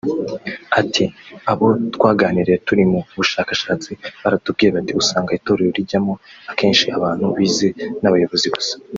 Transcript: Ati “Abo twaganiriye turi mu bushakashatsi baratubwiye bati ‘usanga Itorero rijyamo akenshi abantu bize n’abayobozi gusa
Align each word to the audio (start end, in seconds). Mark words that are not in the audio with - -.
Ati 0.81 1.05
“Abo 1.51 1.67
twaganiriye 1.95 2.57
turi 2.67 2.83
mu 2.91 2.99
bushakashatsi 3.17 3.89
baratubwiye 4.21 4.69
bati 4.75 4.91
‘usanga 5.01 5.35
Itorero 5.39 5.69
rijyamo 5.77 6.13
akenshi 6.51 6.85
abantu 6.97 7.25
bize 7.37 7.67
n’abayobozi 8.01 8.47
gusa 8.55 8.73